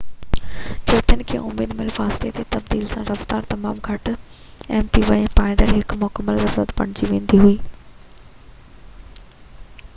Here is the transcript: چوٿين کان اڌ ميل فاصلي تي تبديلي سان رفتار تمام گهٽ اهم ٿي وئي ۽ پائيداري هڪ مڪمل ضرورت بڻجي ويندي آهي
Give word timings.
چوٿين 0.91 1.19
کان 1.31 1.57
اڌ 1.65 1.73
ميل 1.81 1.91
فاصلي 1.97 2.31
تي 2.37 2.45
تبديلي 2.55 2.87
سان 2.93 3.05
رفتار 3.09 3.45
تمام 3.51 3.83
گهٽ 3.89 4.11
اهم 4.15 4.89
ٿي 4.97 5.03
وئي 5.11 5.27
۽ 5.29 5.31
پائيداري 5.39 5.77
هڪ 5.83 5.99
مڪمل 6.05 6.41
ضرورت 6.45 6.75
بڻجي 6.81 7.11
ويندي 7.13 7.43
آهي 7.43 7.53